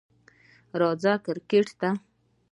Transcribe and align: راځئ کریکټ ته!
راځئ 0.79 1.13
کریکټ 1.25 1.67
ته! 1.79 1.89